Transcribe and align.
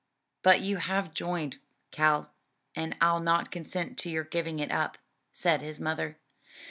"But 0.41 0.61
you 0.61 0.77
have 0.77 1.13
joined, 1.13 1.59
Cal, 1.91 2.31
and 2.75 2.95
I'll 2.99 3.19
not 3.19 3.51
consent 3.51 3.99
to 3.99 4.09
your 4.09 4.23
giving 4.23 4.57
it 4.57 4.71
up," 4.71 4.97
said 5.31 5.61
his 5.61 5.79
mother. 5.79 6.17